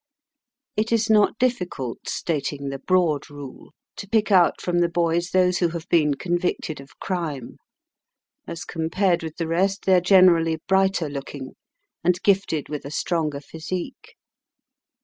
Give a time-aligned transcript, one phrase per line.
[0.75, 5.59] It is not difficult, stating the broad rule, to pick out from the boys those
[5.59, 7.57] who have been convicted of crime.
[8.47, 11.51] As compared with the rest they are generally brighter looking,
[12.03, 14.15] and gifted with a stronger physique.